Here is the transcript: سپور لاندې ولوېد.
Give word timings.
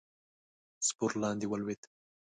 سپور 0.87 1.11
لاندې 1.21 1.45
ولوېد. 1.47 1.81